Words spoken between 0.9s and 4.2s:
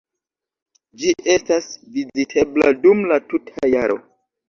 Ĝi estas vizitebla dum la tuta jaro.